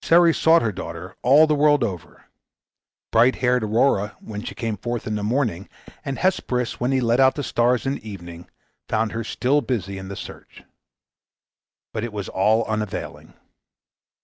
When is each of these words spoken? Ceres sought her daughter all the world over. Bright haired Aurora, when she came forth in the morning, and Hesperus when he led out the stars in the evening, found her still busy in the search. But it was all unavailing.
Ceres 0.00 0.38
sought 0.38 0.62
her 0.62 0.70
daughter 0.70 1.16
all 1.22 1.48
the 1.48 1.56
world 1.56 1.82
over. 1.82 2.26
Bright 3.10 3.34
haired 3.42 3.64
Aurora, 3.64 4.16
when 4.20 4.40
she 4.44 4.54
came 4.54 4.76
forth 4.76 5.08
in 5.08 5.16
the 5.16 5.24
morning, 5.24 5.68
and 6.04 6.18
Hesperus 6.20 6.78
when 6.78 6.92
he 6.92 7.00
led 7.00 7.18
out 7.18 7.34
the 7.34 7.42
stars 7.42 7.84
in 7.84 7.94
the 7.94 8.08
evening, 8.08 8.48
found 8.88 9.10
her 9.10 9.24
still 9.24 9.60
busy 9.60 9.98
in 9.98 10.06
the 10.06 10.14
search. 10.14 10.62
But 11.92 12.04
it 12.04 12.12
was 12.12 12.28
all 12.28 12.64
unavailing. 12.66 13.34